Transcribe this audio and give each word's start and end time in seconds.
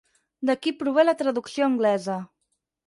D'aquí 0.49 0.73
prové 0.79 1.05
la 1.05 1.15
traducció 1.21 1.69
anglesa. 1.71 2.19